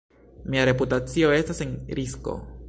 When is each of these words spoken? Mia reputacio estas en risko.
Mia 0.53 0.63
reputacio 0.69 1.31
estas 1.41 1.61
en 1.67 1.77
risko. 2.01 2.37